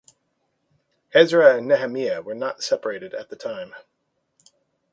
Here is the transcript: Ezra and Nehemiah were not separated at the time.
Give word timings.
Ezra 1.13 1.55
and 1.57 1.67
Nehemiah 1.67 2.23
were 2.23 2.33
not 2.33 2.63
separated 2.63 3.13
at 3.13 3.29
the 3.29 3.35
time. 3.35 3.75